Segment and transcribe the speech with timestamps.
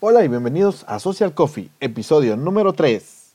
[0.00, 3.34] Hola y bienvenidos a Social Coffee, episodio número 3.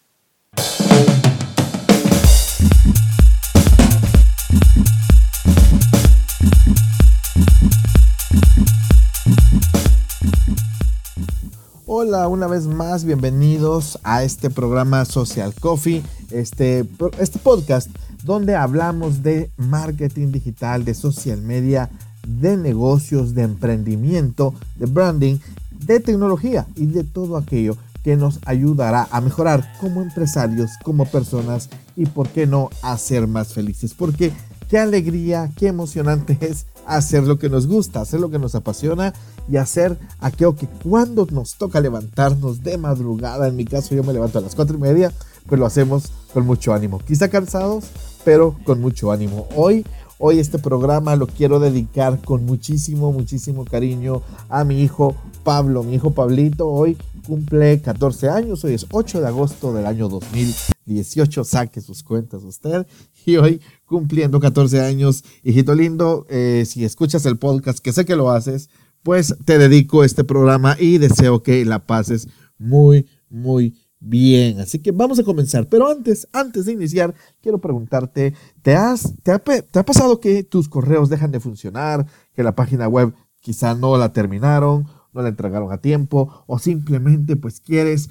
[11.85, 16.01] Hola, una vez más, bienvenidos a este programa Social Coffee,
[16.31, 16.85] este,
[17.19, 17.89] este podcast
[18.23, 21.89] donde hablamos de marketing digital, de social media,
[22.25, 25.39] de negocios, de emprendimiento, de branding,
[25.85, 31.69] de tecnología y de todo aquello que nos ayudará a mejorar como empresarios, como personas
[31.95, 33.93] y, por qué no, a ser más felices.
[33.93, 34.33] Porque
[34.69, 39.13] qué alegría, qué emocionante es hacer lo que nos gusta, hacer lo que nos apasiona
[39.49, 44.13] y hacer aquello que cuando nos toca levantarnos de madrugada, en mi caso yo me
[44.13, 45.11] levanto a las cuatro y media,
[45.47, 46.99] pues lo hacemos con mucho ánimo.
[46.99, 47.85] Quizá cansados,
[48.25, 49.47] pero con mucho ánimo.
[49.55, 49.85] Hoy,
[50.17, 55.83] hoy este programa lo quiero dedicar con muchísimo, muchísimo cariño a mi hijo Pablo.
[55.83, 61.43] Mi hijo Pablito hoy cumple 14 años, hoy es 8 de agosto del año 2018,
[61.43, 62.85] saque sus cuentas usted.
[63.25, 68.17] Y hoy cumpliendo 14 años, hijito lindo, eh, si escuchas el podcast, que sé que
[68.17, 68.69] lo haces,
[69.01, 74.59] pues te dedico este programa y deseo que la pases muy, muy bien.
[74.59, 75.67] Así que vamos a comenzar.
[75.67, 80.43] Pero antes, antes de iniciar, quiero preguntarte, ¿te, has, te, ha, te ha pasado que
[80.43, 85.29] tus correos dejan de funcionar, que la página web quizá no la terminaron, no la
[85.29, 88.09] entregaron a tiempo, o simplemente pues quieres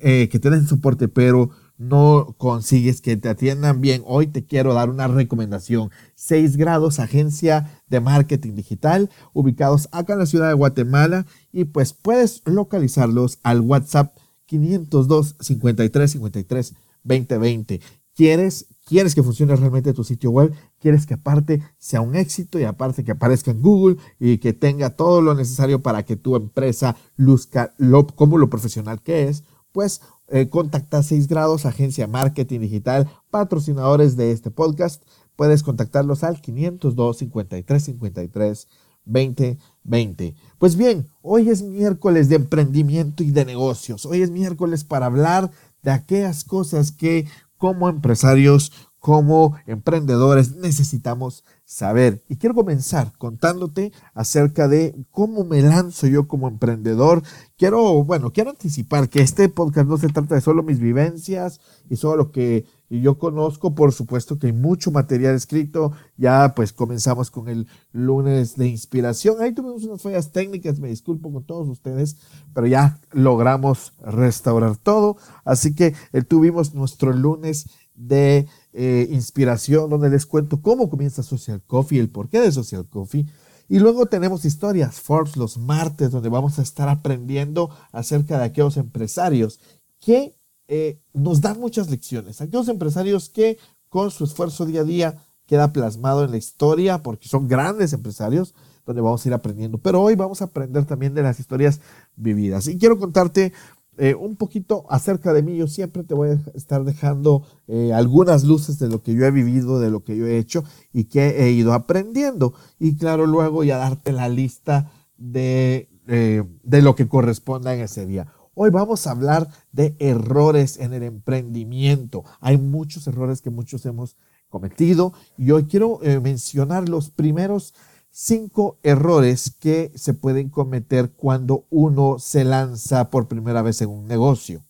[0.00, 4.72] eh, que te den soporte, pero no consigues que te atiendan bien, hoy te quiero
[4.72, 5.90] dar una recomendación.
[6.14, 11.92] 6 grados, agencia de marketing digital, ubicados acá en la ciudad de Guatemala y pues
[11.92, 14.14] puedes localizarlos al WhatsApp
[14.46, 17.80] 502 53 53 2020.
[18.14, 20.52] ¿Quieres, quieres que funcione realmente tu sitio web?
[20.80, 24.90] ¿Quieres que aparte sea un éxito y aparte que aparezca en Google y que tenga
[24.90, 29.44] todo lo necesario para que tu empresa luzca lo, como lo profesional que es?
[29.72, 35.02] Pues eh, contacta 6 grados, agencia marketing digital, patrocinadores de este podcast.
[35.36, 38.68] Puedes contactarlos al 502 53 53
[39.04, 40.34] 20 20.
[40.58, 44.06] Pues bien, hoy es miércoles de emprendimiento y de negocios.
[44.06, 45.50] Hoy es miércoles para hablar
[45.82, 47.26] de aquellas cosas que
[47.56, 48.72] como empresarios,
[49.06, 52.24] como emprendedores necesitamos saber.
[52.28, 57.22] Y quiero comenzar contándote acerca de cómo me lanzo yo como emprendedor.
[57.56, 61.94] Quiero, bueno, quiero anticipar que este podcast no se trata de solo mis vivencias y
[61.94, 63.76] solo lo que yo conozco.
[63.76, 65.92] Por supuesto que hay mucho material escrito.
[66.16, 69.36] Ya pues comenzamos con el lunes de inspiración.
[69.40, 72.16] Ahí tuvimos unas fallas técnicas, me disculpo con todos ustedes,
[72.52, 75.16] pero ya logramos restaurar todo.
[75.44, 78.46] Así que eh, tuvimos nuestro lunes de
[78.78, 83.26] eh, inspiración, donde les cuento cómo comienza Social Coffee, el porqué de Social Coffee.
[83.70, 88.76] Y luego tenemos historias Forbes los martes, donde vamos a estar aprendiendo acerca de aquellos
[88.76, 89.60] empresarios
[89.98, 90.36] que
[90.68, 92.42] eh, nos dan muchas lecciones.
[92.42, 93.56] Aquellos empresarios que
[93.88, 98.54] con su esfuerzo día a día queda plasmado en la historia, porque son grandes empresarios,
[98.84, 99.78] donde vamos a ir aprendiendo.
[99.78, 101.80] Pero hoy vamos a aprender también de las historias
[102.14, 102.68] vividas.
[102.68, 103.54] Y quiero contarte
[103.98, 105.56] eh, un poquito acerca de mí.
[105.56, 109.30] Yo siempre te voy a estar dejando eh, algunas luces de lo que yo he
[109.30, 112.52] vivido, de lo que yo he hecho y que he ido aprendiendo.
[112.78, 118.04] Y claro, luego ya darte la lista de, eh, de lo que corresponda en ese
[118.06, 118.26] día.
[118.54, 122.24] Hoy vamos a hablar de errores en el emprendimiento.
[122.40, 124.16] Hay muchos errores que muchos hemos
[124.48, 127.74] cometido y hoy quiero mencionar los primeros
[128.18, 134.08] cinco errores que se pueden cometer cuando uno se lanza por primera vez en un
[134.08, 134.62] negocio.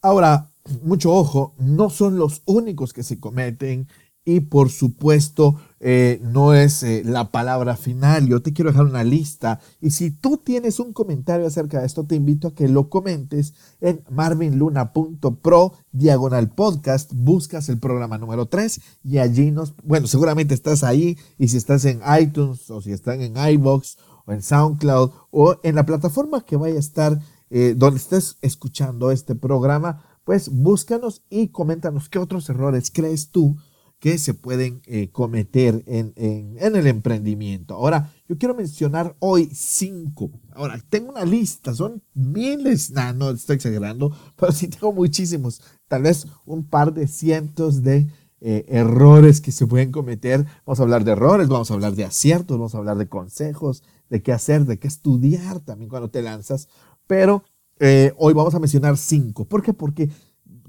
[0.00, 0.50] Ahora,
[0.82, 3.86] mucho ojo, no son los únicos que se cometen
[4.24, 8.28] y por supuesto eh, no es eh, la palabra final.
[8.28, 12.04] Yo te quiero dejar una lista y si tú tienes un comentario acerca de esto,
[12.04, 17.12] te invito a que lo comentes en marvinluna.pro diagonal podcast.
[17.14, 21.84] Buscas el programa número 3 y allí nos, bueno, seguramente estás ahí y si estás
[21.84, 26.56] en iTunes o si están en iBox o en SoundCloud o en la plataforma que
[26.56, 27.18] vaya a estar
[27.50, 33.56] eh, donde estés escuchando este programa, pues búscanos y coméntanos qué otros errores crees tú
[34.02, 37.76] que se pueden eh, cometer en, el emprendimiento.
[37.76, 40.28] Ahora, yo quiero mencionar hoy cinco.
[40.56, 46.26] Ahora, tengo una lista, son miles, no estoy exagerando, pero sí tengo muchísimos, tal vez
[46.44, 48.08] un par de cientos de
[48.40, 50.46] eh, errores que se pueden cometer.
[50.66, 53.84] Vamos a hablar de errores, vamos a hablar de aciertos, vamos a hablar de consejos,
[54.10, 56.66] de qué hacer, de qué estudiar también cuando te lanzas.
[57.06, 57.44] Pero
[57.78, 59.44] eh, hoy vamos a mencionar cinco.
[59.44, 59.72] ¿Por qué?
[59.72, 60.10] Porque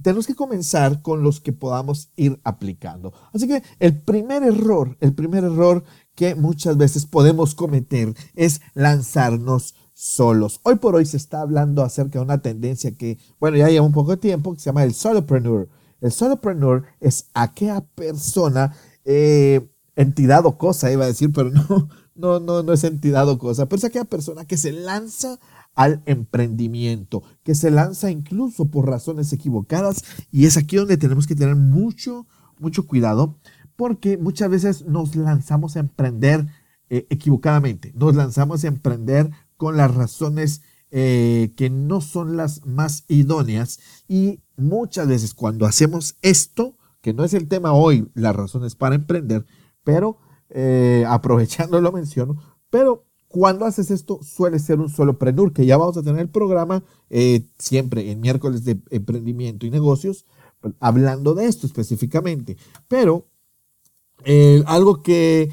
[0.03, 3.13] tenemos que comenzar con los que podamos ir aplicando.
[3.33, 5.83] Así que el primer error, el primer error
[6.13, 10.59] que muchas veces podemos cometer es lanzarnos solos.
[10.63, 13.93] Hoy por hoy se está hablando acerca de una tendencia que, bueno, ya lleva un
[13.93, 15.69] poco de tiempo, que se llama el solopreneur.
[16.01, 22.39] El solopreneur es aquella persona, eh, entidad o cosa, iba a decir, pero no, no,
[22.39, 25.39] no, no es entidad o cosa, pero es aquella persona que se lanza
[25.75, 30.03] al emprendimiento, que se lanza incluso por razones equivocadas.
[30.31, 32.27] Y es aquí donde tenemos que tener mucho,
[32.59, 33.37] mucho cuidado
[33.75, 36.47] porque muchas veces nos lanzamos a emprender
[36.89, 40.61] eh, equivocadamente, nos lanzamos a emprender con las razones
[40.91, 43.79] eh, que no son las más idóneas.
[44.07, 48.95] Y muchas veces cuando hacemos esto, que no es el tema hoy, las razones para
[48.95, 49.45] emprender,
[49.83, 50.17] pero
[50.49, 52.37] eh, aprovechando lo menciono,
[52.69, 56.29] pero cuando haces esto suele ser un solo prenur, que ya vamos a tener el
[56.29, 60.27] programa eh, siempre en miércoles de emprendimiento y negocios,
[60.79, 62.57] hablando de esto específicamente.
[62.87, 63.25] Pero
[64.23, 65.49] eh, algo que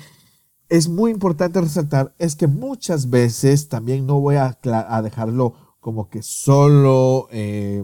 [0.69, 4.59] es muy importante resaltar es que muchas veces, también no voy a,
[5.03, 7.83] dejarlo como que solo, eh,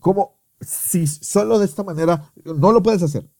[0.00, 3.30] como si solo de esta manera, no lo puedes hacer.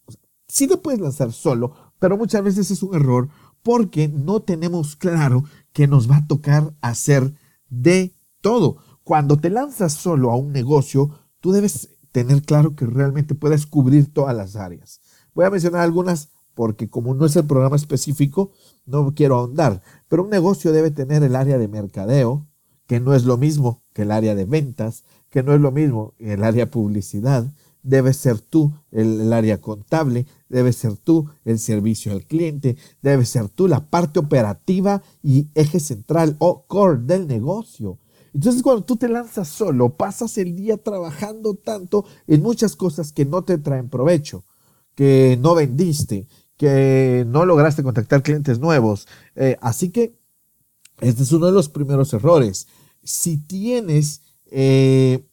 [0.47, 3.29] Sí te puedes lanzar solo, pero muchas veces es un error
[3.67, 5.43] porque no tenemos claro
[5.73, 7.35] que nos va a tocar hacer
[7.69, 8.77] de todo.
[9.03, 11.11] Cuando te lanzas solo a un negocio,
[11.41, 15.01] tú debes tener claro que realmente puedes cubrir todas las áreas.
[15.35, 18.53] Voy a mencionar algunas porque como no es el programa específico,
[18.85, 22.47] no quiero ahondar, pero un negocio debe tener el área de mercadeo,
[22.87, 26.15] que no es lo mismo que el área de ventas, que no es lo mismo
[26.19, 27.53] que el área de publicidad,
[27.87, 33.49] debe ser tú el, área contable, debe ser tú el servicio al cliente, debe ser
[33.49, 37.99] tú la parte operativa y eje central o core del negocio.
[38.35, 43.25] Entonces cuando tú te lanzas solo, pasas el día trabajando tanto en muchas cosas que
[43.25, 44.45] no te traen provecho,
[44.95, 49.07] que no vendiste, que no lograste contactar clientes nuevos.
[49.37, 50.19] Eh, así que
[51.01, 52.67] este es uno de los primeros errores.
[53.03, 55.25] Si tienes eh,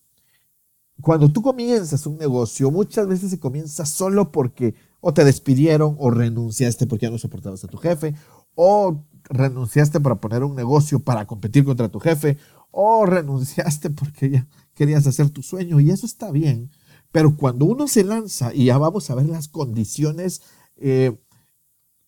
[1.01, 6.11] cuando tú comienzas un negocio, muchas veces se comienza solo porque o te despidieron o
[6.11, 8.15] renunciaste porque ya no soportabas a tu jefe
[8.55, 12.37] o renunciaste para poner un negocio para competir contra tu jefe
[12.71, 16.71] o renunciaste porque ya querías hacer tu sueño y eso está bien.
[17.11, 20.41] Pero cuando uno se lanza y ya vamos a ver las condiciones,
[20.77, 21.15] eh,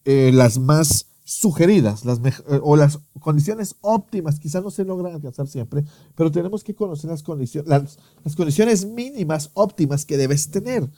[0.06, 5.48] eh, las más sugeridas las eh, o las condiciones óptimas, quizás no se logran alcanzar
[5.48, 5.84] siempre,
[6.14, 10.90] pero tenemos que conocer las condiciones, las, las, condiciones mínimas óptimas que debes tener.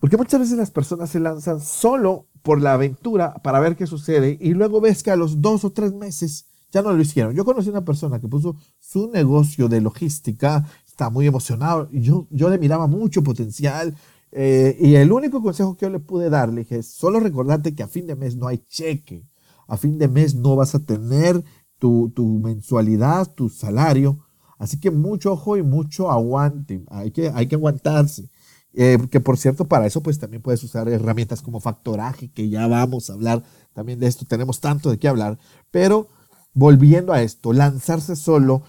[0.00, 4.36] Porque muchas veces las personas se lanzan solo por la aventura para ver qué sucede
[4.40, 7.34] y luego ves que a los dos o tres meses ya no lo hicieron.
[7.34, 12.26] Yo conocí una persona que puso su negocio de logística, está muy emocionado, y yo,
[12.30, 13.94] yo le miraba mucho potencial,
[14.32, 17.88] eh, y el único consejo que yo le pude darle es solo recordarte que a
[17.88, 19.22] fin de mes no hay cheque
[19.66, 21.42] a fin de mes no vas a tener
[21.78, 24.18] tu, mensualidad, tu salario.
[24.58, 26.84] Así que mucho ojo y mucho aguante.
[26.88, 28.30] Hay que, hay que aguantarse.
[28.72, 32.66] Eh, que por cierto, para eso pues también puedes usar herramientas como factoraje, que ya
[32.66, 34.24] vamos a hablar también de esto.
[34.24, 35.38] Tenemos tanto de qué hablar.
[35.70, 36.08] Pero
[36.54, 38.62] volviendo a esto, lanzarse solo,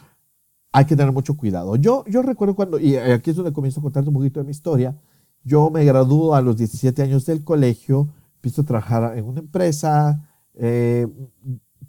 [0.71, 1.75] hay que tener mucho cuidado.
[1.77, 4.51] Yo, yo recuerdo cuando, y aquí es donde comienzo a contarte un poquito de mi
[4.51, 5.00] historia,
[5.44, 10.27] yo me graduó a los 17 años del colegio, empiezo a trabajar en una empresa,
[10.57, 11.07] eh,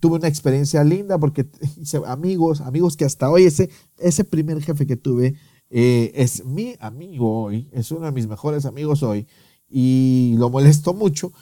[0.01, 1.47] tuve una experiencia linda porque
[1.77, 5.35] hice amigos, amigos que hasta hoy ese, ese primer jefe que tuve
[5.71, 9.27] eh, es mi amigo hoy, es uno de mis mejores amigos hoy
[9.69, 11.33] y lo molesto mucho,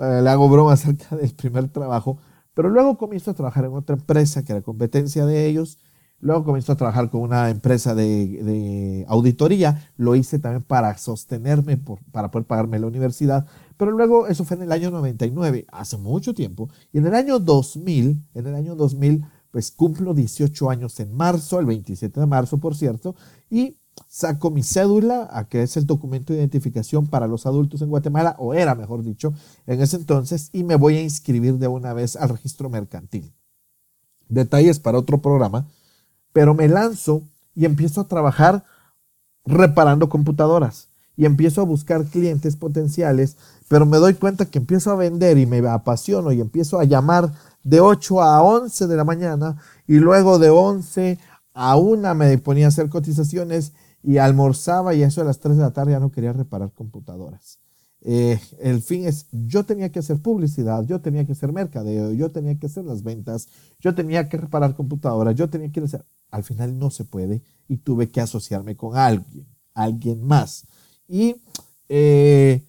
[0.00, 2.18] eh, le hago broma acerca del primer trabajo,
[2.54, 5.78] pero luego comienzo a trabajar en otra empresa que era competencia de ellos,
[6.20, 11.76] luego comienzo a trabajar con una empresa de, de auditoría, lo hice también para sostenerme,
[11.76, 13.46] por, para poder pagarme la universidad,
[13.76, 16.70] pero luego, eso fue en el año 99, hace mucho tiempo.
[16.92, 21.60] Y en el año 2000, en el año 2000, pues cumplo 18 años en marzo,
[21.60, 23.14] el 27 de marzo, por cierto,
[23.50, 23.76] y
[24.08, 28.36] saco mi cédula, a que es el documento de identificación para los adultos en Guatemala,
[28.38, 29.32] o era, mejor dicho,
[29.66, 33.32] en ese entonces, y me voy a inscribir de una vez al registro mercantil.
[34.28, 35.68] Detalles para otro programa,
[36.36, 37.22] pero me lanzo
[37.54, 38.62] y empiezo a trabajar
[39.46, 43.38] reparando computadoras y empiezo a buscar clientes potenciales,
[43.68, 47.32] pero me doy cuenta que empiezo a vender y me apasiono y empiezo a llamar
[47.64, 51.18] de 8 a 11 de la mañana y luego de 11
[51.54, 55.62] a 1 me ponía a hacer cotizaciones y almorzaba y eso a las 3 de
[55.62, 57.60] la tarde ya no quería reparar computadoras.
[58.02, 62.30] Eh, el fin es, yo tenía que hacer publicidad, yo tenía que hacer mercadeo, yo
[62.30, 63.48] tenía que hacer las ventas,
[63.80, 66.04] yo tenía que reparar computadoras, yo tenía que hacer...
[66.30, 70.66] Al final no se puede y tuve que asociarme con alguien, alguien más.
[71.08, 71.36] Y
[71.88, 72.62] eh,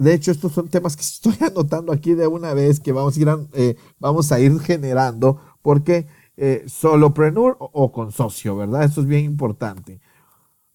[0.00, 1.02] de hecho, estos son temas que
[1.32, 5.38] estoy anotando aquí de una vez que vamos a ir, eh, vamos a ir generando,
[5.62, 8.84] porque eh, solopreneur o, con socio, ¿verdad?
[8.84, 10.00] Eso es bien importante.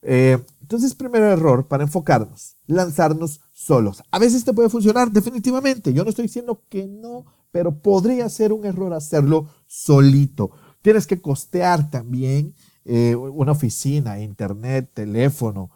[0.03, 4.03] Eh, entonces, primer error para enfocarnos, lanzarnos solos.
[4.11, 5.91] A veces te puede funcionar, definitivamente.
[5.91, 10.51] Yo no estoy diciendo que no, pero podría ser un error hacerlo solito.
[10.85, 15.71] Tienes que costear también eh, una oficina, internet, teléfono.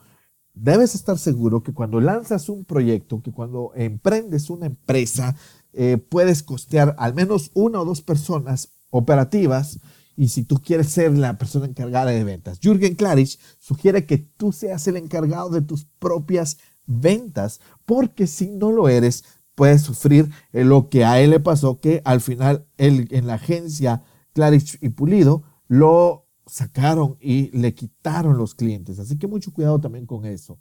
[0.53, 5.35] Debes estar seguro que cuando lanzas un proyecto, que cuando emprendes una empresa,
[5.73, 9.79] eh, puedes costear al menos una o dos personas operativas
[10.15, 12.59] y si tú quieres ser la persona encargada de ventas.
[12.61, 18.71] Jürgen Klarich sugiere que tú seas el encargado de tus propias ventas, porque si no
[18.71, 19.23] lo eres,
[19.55, 24.03] puedes sufrir lo que a él le pasó, que al final él, en la agencia
[24.33, 28.99] Klarich y Pulido lo sacaron y le quitaron los clientes.
[28.99, 30.59] Así que mucho cuidado también con eso.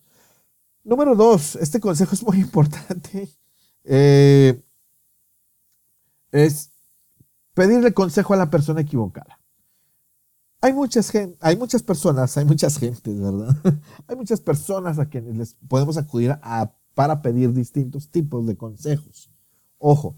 [0.85, 3.29] Número dos, este consejo es muy importante.
[3.85, 4.63] Eh,
[6.31, 6.71] es
[7.55, 9.41] pedirle consejo a la persona equivocada.
[10.61, 13.57] Hay muchas, hay muchas personas, hay muchas gentes, ¿verdad?
[14.09, 19.31] hay muchas personas a quienes les podemos acudir a, para pedir distintos tipos de consejos.
[19.79, 20.17] Ojo,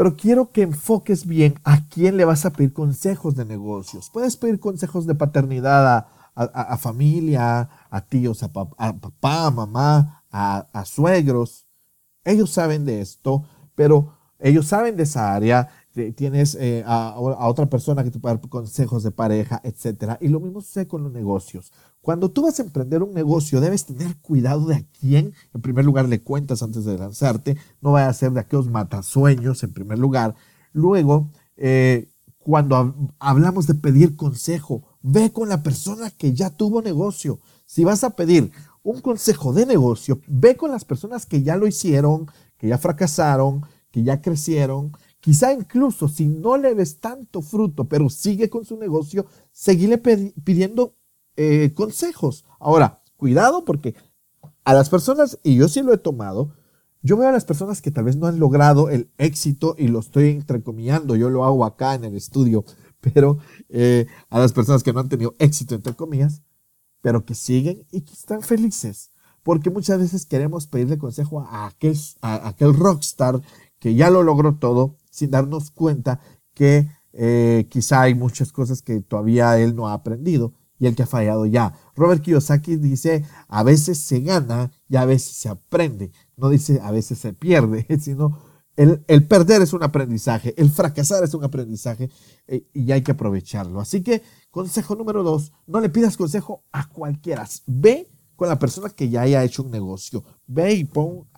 [0.00, 4.08] pero quiero que enfoques bien a quién le vas a pedir consejos de negocios.
[4.10, 11.66] Puedes pedir consejos de paternidad a, familia, a tíos, a, papá, a mamá, a suegros.
[12.24, 15.68] Ellos saben de esto, pero ellos saben de esa área
[16.14, 20.16] tienes eh, a, otra persona que te puede dar consejos de pareja, etc.
[20.20, 21.72] Y lo mismo sucede con los negocios.
[22.00, 25.84] Cuando tú vas a emprender un negocio, debes tener cuidado de a quién, en primer
[25.84, 27.56] lugar, le cuentas antes de lanzarte.
[27.80, 30.34] No vaya a ser de aquellos matasueños, en primer lugar.
[30.72, 37.38] Luego, eh, cuando hablamos de pedir consejo, ve con la persona que ya tuvo negocio.
[37.66, 38.50] Si vas a pedir
[38.82, 43.66] un consejo de negocio, ve con las personas que ya lo hicieron, que ya fracasaron,
[43.90, 48.78] que ya crecieron Quizá incluso si no le ves tanto fruto, pero sigue con su
[48.78, 50.94] negocio, seguirle pidiendo
[51.42, 52.44] eh, consejos.
[52.58, 53.94] Ahora, cuidado porque
[54.62, 56.52] a las personas, y yo sí lo he tomado,
[57.00, 60.00] yo veo a las personas que tal vez no han logrado el éxito y lo
[60.00, 62.66] estoy entrecomillando, yo lo hago acá en el estudio,
[63.00, 63.38] pero
[63.70, 66.42] eh, a las personas que no han tenido éxito, entre comillas,
[67.00, 69.10] pero que siguen y que están felices.
[69.42, 73.40] Porque muchas veces queremos pedirle consejo a aquel, a aquel rockstar
[73.78, 76.20] que ya lo logró todo sin darnos cuenta
[76.52, 81.04] que eh, quizá hay muchas cosas que todavía él no ha aprendido y el que
[81.04, 81.74] ha fallado ya.
[81.94, 86.10] Robert Kiyosaki dice, a veces se gana y a veces se aprende.
[86.36, 88.38] No dice a veces se pierde, sino
[88.76, 92.08] el, el perder es un aprendizaje, el fracasar es un aprendizaje
[92.48, 93.78] eh, y hay que aprovecharlo.
[93.78, 97.46] Así que consejo número dos, no le pidas consejo a cualquiera.
[97.66, 100.24] Ve con la persona que ya haya hecho un negocio.
[100.46, 101.28] Ve y pon,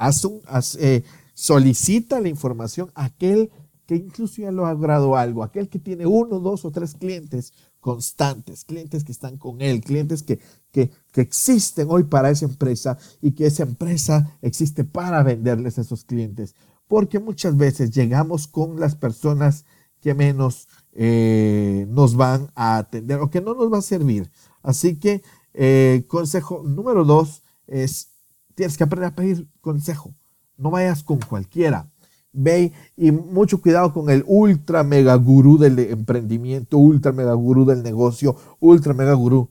[0.79, 1.03] eh,
[1.35, 3.51] solicita la información a aquel
[3.87, 7.53] que incluso ya lo ha logrado algo, aquel que tiene uno, dos o tres clientes
[7.83, 10.39] constantes, clientes que están con él, clientes que,
[10.71, 15.81] que, que existen hoy para esa empresa y que esa empresa existe para venderles a
[15.81, 16.55] esos clientes.
[16.87, 19.65] Porque muchas veces llegamos con las personas
[20.01, 24.31] que menos eh, nos van a atender o que no nos va a servir.
[24.63, 25.23] Así que
[25.53, 28.13] eh, consejo número dos es,
[28.55, 30.15] tienes que aprender a pedir consejo.
[30.57, 31.92] No vayas con cualquiera.
[32.33, 37.83] Ve y mucho cuidado con el ultra mega gurú del emprendimiento, ultra mega gurú del
[37.83, 39.51] negocio, ultra mega gurú.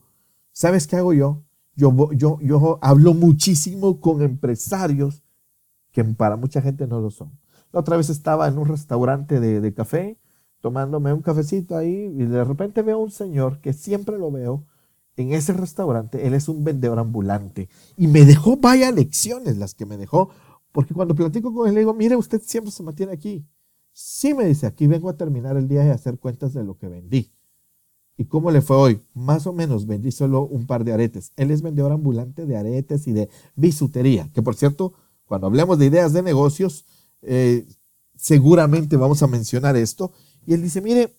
[0.51, 1.43] ¿Sabes qué hago yo?
[1.75, 5.23] Yo, yo, yo hablo muchísimo con empresarios
[5.91, 7.31] que para mucha gente no lo son.
[7.71, 10.17] La otra vez estaba en un restaurante de, de café,
[10.59, 14.65] tomándome un cafecito ahí, y de repente veo a un señor que siempre lo veo
[15.17, 16.27] en ese restaurante.
[16.27, 20.29] Él es un vendedor ambulante y me dejó vaya lecciones las que me dejó
[20.71, 23.45] porque cuando platico con él, le digo, mire, usted siempre se mantiene aquí.
[23.93, 26.87] Sí, me dice, aquí vengo a terminar el día y hacer cuentas de lo que
[26.87, 27.31] vendí.
[28.17, 29.01] ¿Y cómo le fue hoy?
[29.13, 31.31] Más o menos vendí solo un par de aretes.
[31.35, 34.93] Él es vendedor ambulante de aretes y de bisutería, que por cierto,
[35.25, 36.85] cuando hablemos de ideas de negocios,
[37.21, 37.65] eh,
[38.15, 40.11] seguramente vamos a mencionar esto.
[40.45, 41.15] Y él dice, mire,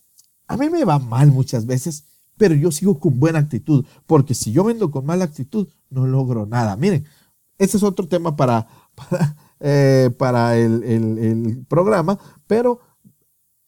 [0.47, 2.05] a mí me va mal muchas veces,
[2.37, 6.45] pero yo sigo con buena actitud, porque si yo vendo con mala actitud, no logro
[6.45, 6.75] nada.
[6.75, 7.05] Miren,
[7.57, 8.67] ese es otro tema para
[9.65, 12.81] eh, para el, programa, pero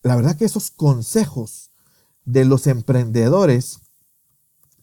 [0.04, 1.72] la verdad que esos consejos
[2.26, 3.80] de los emprendedores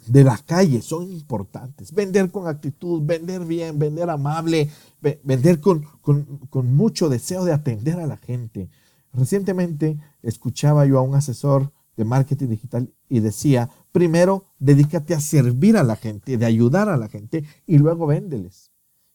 [0.07, 1.93] de la calle son importantes.
[1.93, 4.71] Vender con actitud, vender bien, vender amable,
[5.23, 8.71] vender con, con, mucho deseo de atender a la gente.
[9.13, 15.77] Recientemente escuchaba yo a un asesor de marketing digital y decía, primero dedícate a servir
[15.77, 18.72] a la gente, de ayudar a la gente y luego véndeles.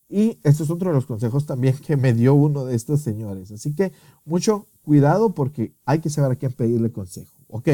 [0.10, 3.52] Y este es otro de los consejos también que me dio uno de estos señores.
[3.52, 3.92] Así que
[4.26, 7.32] mucho cuidado porque hay que saber a quién pedirle consejo.
[7.48, 7.70] Ok,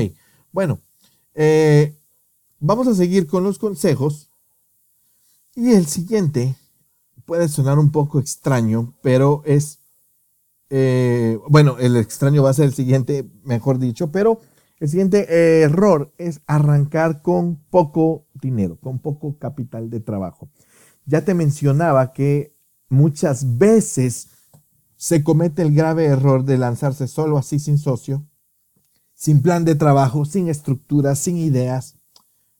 [0.51, 0.79] Bueno,
[1.35, 1.95] eh,
[2.59, 4.29] vamos a seguir con los consejos.
[5.55, 6.55] Y el siguiente
[7.25, 9.79] puede sonar un poco extraño, pero es,
[10.69, 14.39] eh, bueno, el extraño va a ser el siguiente, mejor dicho, pero
[14.79, 20.49] el siguiente error es arrancar con poco dinero, con poco capital de trabajo.
[21.05, 22.55] Ya te mencionaba que
[22.89, 24.29] muchas veces
[24.95, 28.25] se comete el grave error de lanzarse solo así sin socio,
[29.13, 31.95] sin plan de trabajo, sin estructura, sin ideas.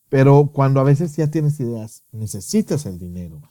[0.09, 3.41] Pero cuando a veces ya tienes ideas, necesitas el dinero.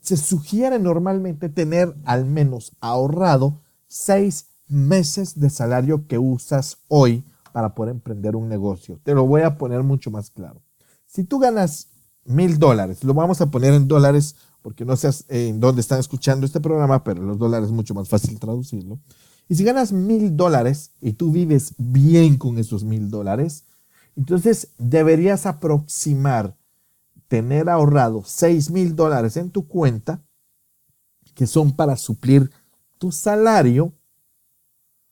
[0.00, 7.74] Se sugiere normalmente tener al menos ahorrado seis meses de salario que usas hoy para
[7.74, 9.00] poder emprender un negocio.
[9.02, 10.62] Te lo voy a poner mucho más claro.
[11.06, 11.88] Si tú ganas
[12.24, 16.46] mil dólares, lo vamos a poner en dólares porque no sé en dónde están escuchando
[16.46, 19.00] este programa, pero los dólares es mucho más fácil traducirlo.
[19.48, 23.64] Y si ganas mil dólares y tú vives bien con esos mil dólares,
[24.16, 26.56] entonces deberías aproximar
[27.26, 30.22] tener ahorrado seis mil dólares en tu cuenta,
[31.34, 32.50] que son para suplir
[32.98, 33.92] tu salario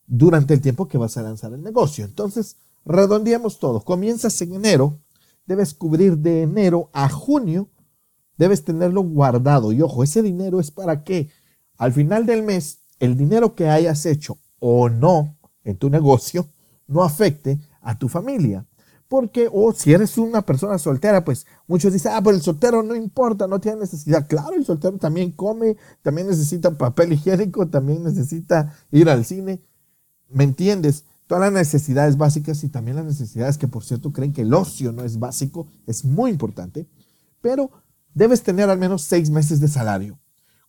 [0.06, 2.04] durante el tiempo que vas a lanzar el negocio.
[2.04, 3.80] Entonces, redondeamos todo.
[3.80, 4.98] Comienzas en enero,
[5.50, 7.68] debes cubrir de enero a junio,
[8.38, 9.72] debes tenerlo guardado.
[9.72, 11.28] Y ojo, ese dinero es para que
[11.76, 16.46] al final del mes el dinero que hayas hecho o no en tu negocio
[16.86, 18.64] no afecte a tu familia.
[19.08, 22.94] Porque, o si eres una persona soltera, pues muchos dicen, ah, pero el soltero no
[22.94, 24.28] importa, no tiene necesidad.
[24.28, 29.60] Claro, el soltero también come, también necesita papel higiénico, también necesita ir al cine.
[30.28, 31.06] ¿Me entiendes?
[31.30, 34.90] Todas las necesidades básicas y también las necesidades que, por cierto, creen que el ocio
[34.90, 36.88] no es básico, es muy importante,
[37.40, 37.70] pero
[38.12, 40.18] debes tener al menos seis meses de salario.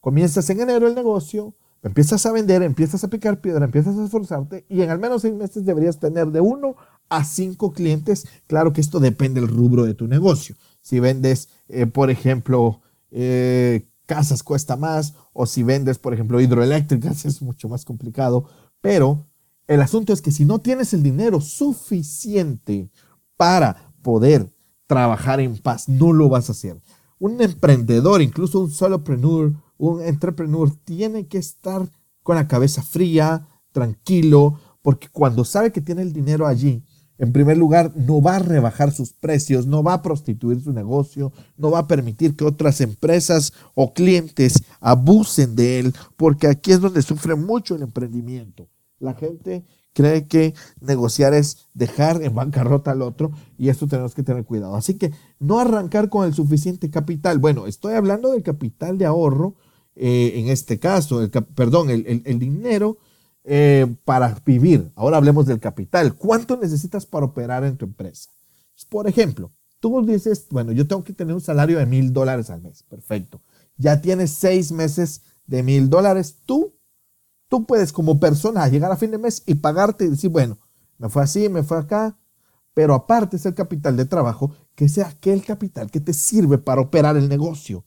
[0.02, 4.68] Comienzas en enero el negocio, empiezas a vender, empiezas a picar piedra, empiezas a esforzarte
[4.70, 6.76] y en al menos seis meses deberías tener de uno
[7.10, 8.28] a cinco clientes.
[8.46, 10.56] Claro que esto depende del rubro de tu negocio.
[10.80, 17.26] Si vendes, eh, por ejemplo, eh, casas cuesta más o si vendes, por ejemplo, hidroeléctricas
[17.26, 18.46] es mucho más complicado,
[18.80, 19.26] pero
[19.72, 22.92] el asunto es que si no tienes el dinero suficiente
[23.38, 24.52] para poder
[24.86, 26.82] trabajar en paz, no lo vas a hacer.
[27.20, 31.88] Un emprendedor, incluso un solopreneur, un entrepreneur, tiene que estar
[32.22, 36.84] con la cabeza fría, tranquilo, porque cuando sabe que tiene el dinero allí,
[37.18, 41.32] en primer lugar, no va a rebajar sus precios, no va a prostituir su negocio,
[41.56, 46.82] no va a permitir que otras empresas o clientes abusen de él, porque aquí es
[46.82, 48.68] donde sufre mucho el emprendimiento.
[49.02, 54.24] La gente cree que negociar es dejar en bancarrota al otro y esto tenemos que
[54.24, 54.76] tener cuidado.
[54.76, 57.40] Así que no arrancar con el suficiente capital.
[57.40, 59.56] Bueno, estoy hablando del capital de ahorro,
[59.96, 62.98] eh, en este caso, el, perdón, el, dinero
[63.44, 64.92] eh, para vivir.
[64.96, 66.16] Ahora hablemos del capital.
[66.16, 68.30] ¿Cuánto necesitas para operar en tu empresa?
[68.90, 72.62] Por ejemplo, tú dices, bueno, yo tengo que tener un salario de mil dólares al
[72.62, 72.84] mes.
[72.84, 73.42] Perfecto.
[73.78, 76.38] Ya tienes seis meses de mil dólares.
[76.46, 76.74] Tú
[77.52, 80.58] Tú puedes como persona llegar a fin de mes y pagarte y decir, bueno,
[80.98, 82.18] me fue así, me fue acá,
[82.74, 86.80] pero aparte es el capital de trabajo, que sea aquel capital que te sirve para
[86.80, 87.84] operar el negocio.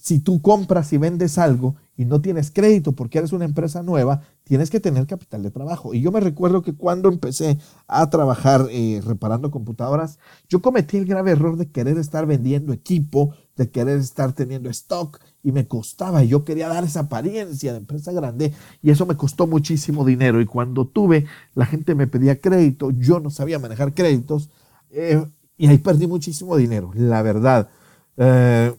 [0.00, 4.22] Si tú compras y vendes algo y no tienes crédito porque eres una empresa nueva,
[4.44, 5.92] tienes que tener capital de trabajo.
[5.92, 11.04] Y yo me recuerdo que cuando empecé a trabajar eh, reparando computadoras, yo cometí el
[11.04, 16.22] grave error de querer estar vendiendo equipo, de querer estar teniendo stock y me costaba.
[16.22, 18.52] Yo quería dar esa apariencia de empresa grande
[18.82, 20.40] y eso me costó muchísimo dinero.
[20.40, 24.50] Y cuando tuve, la gente me pedía crédito, yo no sabía manejar créditos
[24.90, 25.24] eh,
[25.56, 27.68] y ahí perdí muchísimo dinero, la verdad.
[28.16, 28.74] Eh,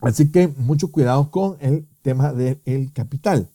[0.00, 3.48] así que mucho cuidado con el tema del capital.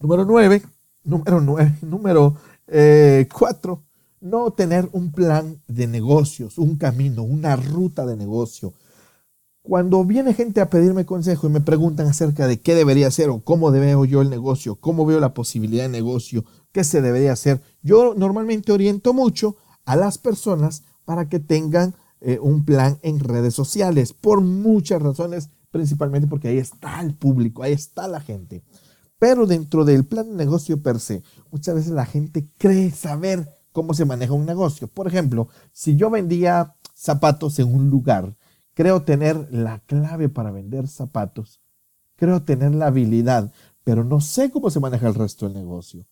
[0.00, 0.62] Número nueve,
[1.04, 3.82] número nueve, número eh, cuatro,
[4.20, 8.72] no tener un plan de negocios, un camino, una ruta de negocio
[9.64, 13.40] cuando viene gente a pedirme consejo y me preguntan acerca de qué debería hacer o
[13.40, 17.62] cómo veo yo el negocio, cómo veo la posibilidad de negocio, qué se debería hacer,
[17.82, 23.54] yo normalmente oriento mucho a las personas para que tengan eh, un plan en redes
[23.54, 28.62] sociales, por muchas razones, principalmente porque ahí está el público, ahí está la gente.
[29.18, 33.94] Pero dentro del plan de negocio per se, muchas veces la gente cree saber cómo
[33.94, 34.88] se maneja un negocio.
[34.88, 38.36] Por ejemplo, si yo vendía zapatos en un lugar,
[38.74, 41.60] Creo tener la clave para vender zapatos.
[42.16, 43.52] Creo tener la habilidad,
[43.84, 46.06] pero no sé cómo se maneja el resto del negocio.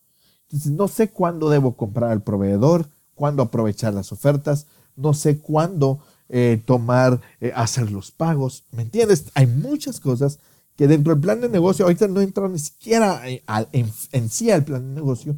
[0.70, 6.62] No sé cuándo debo comprar al proveedor, cuándo aprovechar las ofertas, no sé cuándo eh,
[6.64, 8.64] tomar, eh, hacer los pagos.
[8.70, 9.26] ¿Me entiendes?
[9.34, 10.38] Hay muchas cosas
[10.76, 14.64] que dentro del plan de negocio, ahorita no entran ni siquiera eh, en sí al
[14.64, 15.36] plan de negocio,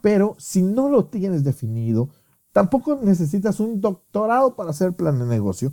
[0.00, 2.10] pero si no lo tienes definido,
[2.52, 5.72] Tampoco necesitas un doctorado para hacer plan de negocio,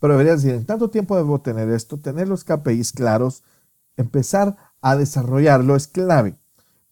[0.00, 3.42] pero deberías decir, en tanto tiempo debo tener esto, tener los KPIs claros,
[3.96, 6.36] empezar a desarrollarlo es clave.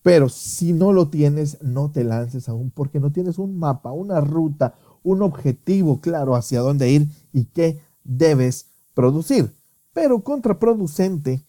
[0.02, 4.20] Pero si no lo tienes, no te lances aún porque no tienes un mapa, una
[4.20, 9.54] ruta, un objetivo claro hacia dónde ir y qué debes producir.
[9.92, 11.42] Pero contraproducente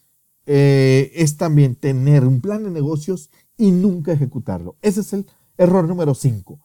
[0.45, 4.78] eh, es también tener un plan de negocios y nunca ejecutarlo.
[4.82, 6.60] Ese es el error número 5.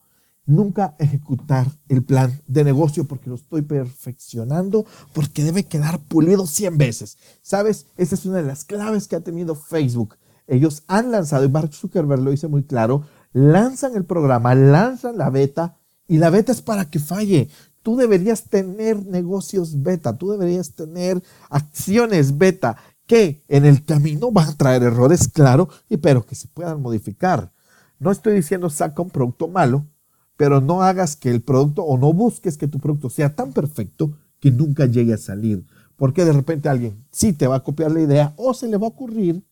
[0.47, 6.77] Nunca ejecutar el plan de negocio porque lo estoy perfeccionando, porque debe quedar pulido 100
[6.77, 7.17] veces.
[7.41, 7.87] ¿Sabes?
[7.97, 10.17] Esa es una de las claves que ha tenido Facebook.
[10.47, 15.31] Ellos han lanzado, y Mark Zuckerberg lo dice muy claro, lanzan el programa, lanzan la
[15.31, 17.49] beta, y la beta es para que falle.
[17.83, 22.77] Tú deberías tener negocios beta, tú deberías tener acciones beta
[23.07, 27.53] que en el camino van a traer errores, claro, y pero que se puedan modificar.
[27.99, 29.87] No estoy diciendo saca un producto malo,
[30.37, 34.17] pero no hagas que el producto o no busques que tu producto sea tan perfecto
[34.41, 35.65] que nunca llegue a salir.
[35.97, 38.87] Porque de repente alguien sí te va a copiar la idea o se le va
[38.87, 39.45] a ocurrir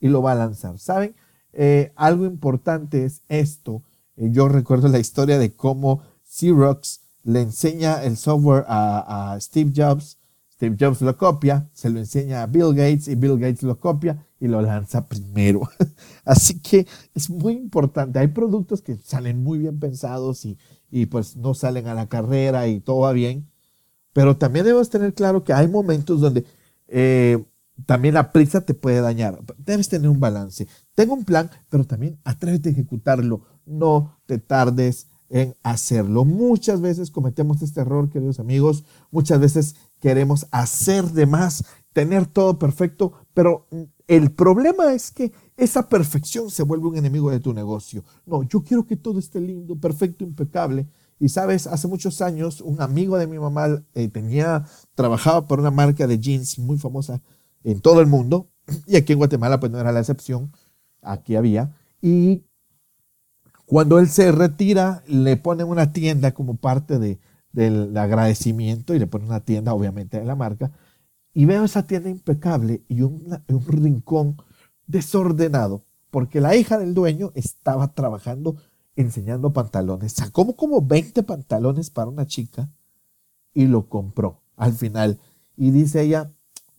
[0.00, 0.78] y lo va a lanzar.
[0.78, 1.14] ¿Saben?
[1.52, 3.82] Eh, algo importante es esto.
[4.16, 9.72] Eh, yo recuerdo la historia de cómo Xerox le enseña el software a, a Steve
[9.74, 10.18] Jobs.
[10.52, 14.26] Steve Jobs lo copia, se lo enseña a Bill Gates y Bill Gates lo copia
[14.40, 15.68] y lo lanza primero.
[16.24, 18.18] Así que es muy importante.
[18.18, 20.58] Hay productos que salen muy bien pensados y,
[20.90, 23.50] y pues no salen a la carrera y todo va bien.
[24.12, 26.44] Pero también debes tener claro que hay momentos donde
[26.88, 27.44] eh,
[27.86, 29.40] también la prisa te puede dañar.
[29.58, 30.66] Debes tener un balance.
[30.94, 33.42] Tengo un plan, pero también atrévete a ejecutarlo.
[33.64, 36.24] No te tardes en hacerlo.
[36.24, 38.84] Muchas veces cometemos este error, queridos amigos.
[39.10, 43.66] Muchas veces queremos hacer de más, tener todo perfecto, pero
[44.06, 48.04] el problema es que esa perfección se vuelve un enemigo de tu negocio.
[48.26, 50.88] No, yo quiero que todo esté lindo, perfecto, impecable.
[51.18, 55.70] Y sabes, hace muchos años un amigo de mi mamá eh, tenía, trabajaba por una
[55.70, 57.20] marca de jeans muy famosa
[57.62, 58.50] en todo el mundo.
[58.86, 60.52] Y aquí en Guatemala pues no era la excepción.
[61.02, 61.76] Aquí había.
[62.00, 62.44] Y
[63.66, 67.20] cuando él se retira, le ponen una tienda como parte de,
[67.52, 70.72] del agradecimiento y le ponen una tienda obviamente de la marca
[71.32, 74.36] y veo esa tienda impecable y un, rincón
[74.86, 78.56] desordenado, porque la hija del dueño estaba trabajando
[78.96, 80.12] enseñando pantalones.
[80.12, 82.68] Sacó como 20 pantalones para una chica
[83.54, 85.20] y lo compró al final.
[85.56, 86.32] Y dice ella,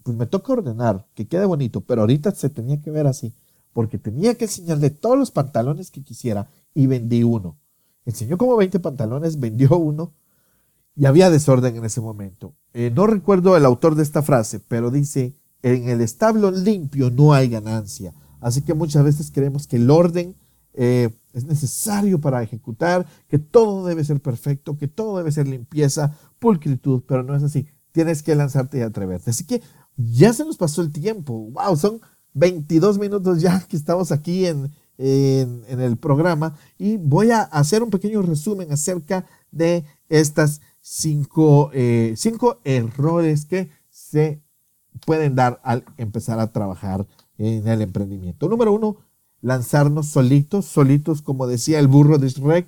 [0.03, 3.33] pues me toca ordenar, que quede bonito, pero ahorita se tenía que ver así,
[3.71, 7.57] porque tenía que enseñarle todos los pantalones que quisiera y vendí uno.
[8.05, 10.13] Enseñó como 20 pantalones, vendió uno
[10.95, 12.53] y había desorden en ese momento.
[12.73, 17.33] Eh, no recuerdo el autor de esta frase, pero dice, en el establo limpio no
[17.33, 18.13] hay ganancia.
[18.39, 20.35] Así que muchas veces creemos que el orden
[20.73, 26.17] eh, es necesario para ejecutar, que todo debe ser perfecto, que todo debe ser limpieza,
[26.39, 27.67] pulcritud, pero no es así.
[27.91, 29.29] Tienes que lanzarte y atreverte.
[29.29, 29.61] Así que
[29.97, 31.51] ya se nos pasó el tiempo.
[31.51, 31.75] ¡Wow!
[31.75, 32.01] Son
[32.33, 37.83] 22 minutos ya que estamos aquí en, en, en el programa y voy a hacer
[37.83, 40.61] un pequeño resumen acerca de estas
[41.73, 44.41] eh, cinco, errores que se
[45.05, 48.49] pueden dar al empezar a trabajar en el emprendimiento.
[48.49, 48.97] Número uno,
[49.41, 52.67] lanzarnos solitos, solitos, como decía el burro de Shrek,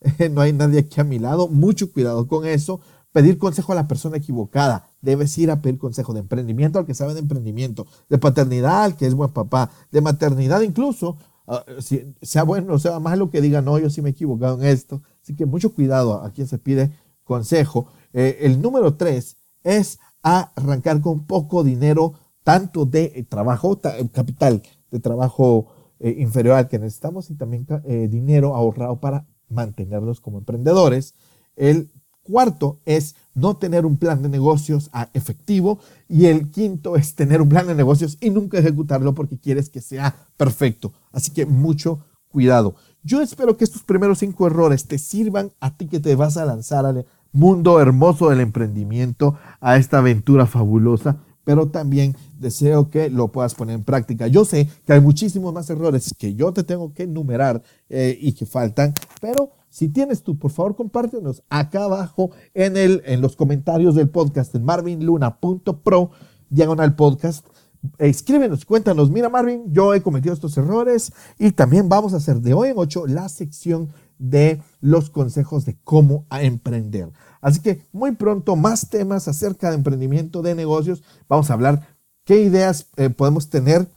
[0.32, 2.80] no hay nadie aquí a mi lado, mucho cuidado con eso.
[3.12, 4.88] Pedir consejo a la persona equivocada.
[5.02, 8.96] Debes ir a pedir consejo de emprendimiento al que sabe de emprendimiento, de paternidad al
[8.96, 11.16] que es buen papá, de maternidad incluso,
[11.48, 11.64] ah,
[12.22, 15.02] sea bueno o sea malo que diga, no, yo sí me he equivocado en esto.
[15.22, 16.92] Así que mucho cuidado a quien se pide
[17.30, 17.86] consejo.
[18.12, 23.80] Eh, el número tres es arrancar con poco dinero, tanto de trabajo,
[24.12, 25.68] capital de trabajo
[26.00, 31.14] eh, inferior al que necesitamos y también eh, dinero ahorrado para mantenerlos como emprendedores.
[31.54, 31.92] El
[32.24, 37.48] cuarto es no tener un plan de negocios efectivo y el quinto es tener un
[37.48, 40.92] plan de negocios y nunca ejecutarlo porque quieres que sea perfecto.
[41.12, 42.74] Así que mucho cuidado.
[43.02, 46.44] Yo espero que estos primeros cinco errores te sirvan a ti que te vas a
[46.44, 53.28] lanzar a, mundo hermoso del emprendimiento, a esta aventura fabulosa, pero también deseo que lo
[53.28, 54.26] puedas poner en práctica.
[54.26, 58.32] Yo sé que hay muchísimos más errores que yo te tengo que enumerar eh, y
[58.32, 63.36] que faltan, pero si tienes tú, por favor, compártenos acá abajo en, el, en los
[63.36, 66.10] comentarios del podcast en marvinluna.pro,
[66.50, 67.46] diagonal podcast.
[67.96, 72.52] Escríbenos, cuéntanos, mira Marvin, yo he cometido estos errores y también vamos a hacer de
[72.52, 73.88] hoy en 8 la sección
[74.20, 77.10] de los consejos de cómo emprender.
[77.40, 81.02] Así que muy pronto más temas acerca de emprendimiento de negocios.
[81.28, 81.88] Vamos a hablar
[82.24, 83.88] qué ideas eh, podemos tener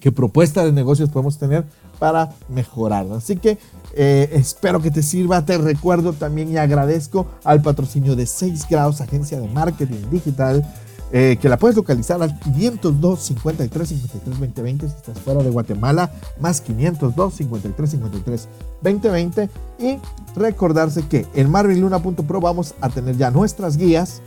[0.00, 1.64] qué propuesta de negocios podemos tener
[1.98, 3.06] para mejorar.
[3.12, 3.58] Así que
[3.94, 5.44] eh, espero que te sirva.
[5.44, 10.64] Te recuerdo también y agradezco al patrocinio de 6 grados, agencia de marketing digital.
[11.12, 16.10] Eh, que la puedes localizar al 502 53 53 2020 si estás fuera de Guatemala,
[16.40, 18.48] más 502 53 53
[18.82, 19.98] 2020 y
[20.34, 24.20] recordarse que en marvinluna.pro vamos a tener ya nuestras guías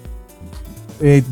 [1.02, 1.24] eh,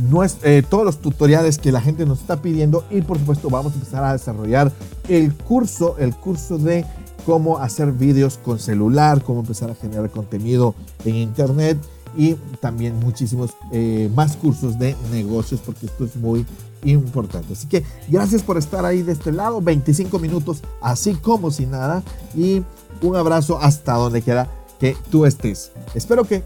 [0.44, 3.76] eh, todos los tutoriales que la gente nos está pidiendo y por supuesto vamos a
[3.76, 4.72] empezar a desarrollar
[5.08, 6.86] el curso, el curso de
[7.26, 11.78] cómo hacer vídeos con celular, cómo empezar a generar contenido en internet
[12.18, 16.46] y también muchísimos eh, más cursos de negocios porque esto es muy
[16.84, 17.54] importante.
[17.54, 22.04] Así que gracias por estar ahí de este lado, 25 minutos así como si nada
[22.36, 22.64] y
[23.02, 24.50] un abrazo hasta donde quiera
[24.80, 25.72] que tú estés.
[25.94, 26.44] Espero que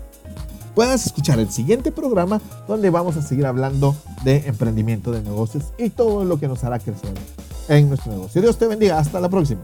[0.75, 5.89] puedas escuchar el siguiente programa donde vamos a seguir hablando de emprendimiento de negocios y
[5.89, 7.13] todo lo que nos hará crecer
[7.67, 8.41] en nuestro negocio.
[8.41, 8.99] Dios te bendiga.
[8.99, 9.61] Hasta la próxima.